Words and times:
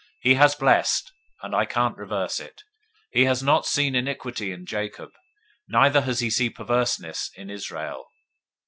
He 0.19 0.33
has 0.33 0.55
blessed, 0.55 1.11
and 1.43 1.53
I 1.55 1.65
can't 1.65 1.95
reverse 1.95 2.39
it. 2.39 2.63
023:021 3.09 3.09
He 3.11 3.25
has 3.25 3.43
not 3.43 3.65
seen 3.67 3.93
iniquity 3.93 4.51
in 4.51 4.65
Jacob. 4.65 5.11
Neither 5.69 6.01
has 6.01 6.21
he 6.21 6.31
seen 6.31 6.53
perverseness 6.53 7.29
in 7.35 7.51
Israel. 7.51 8.07